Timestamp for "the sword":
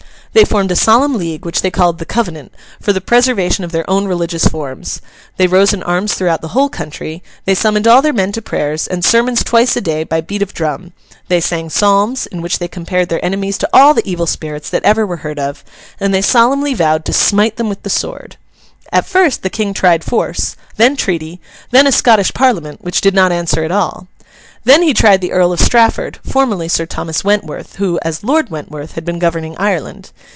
17.83-18.37